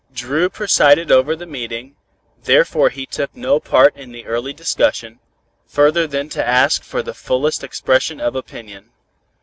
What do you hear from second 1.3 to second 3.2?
the meeting, therefore he